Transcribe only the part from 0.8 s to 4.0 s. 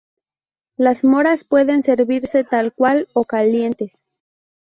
moras pueden servirse tal cual o calientes.